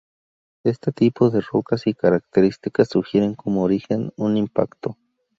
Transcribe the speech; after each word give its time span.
Este 0.63 0.91
tipo 0.91 1.29
de 1.29 1.41
rocas 1.41 1.85
y 1.85 1.93
características 1.93 2.89
sugieren 2.89 3.35
como 3.35 3.61
origen 3.61 4.11
un 4.17 4.35
impacto. 4.35 4.97